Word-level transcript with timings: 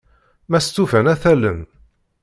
Ma 0.49 0.59
stufan, 0.59 1.11
ad 1.13 1.19
t-allen. 1.21 1.59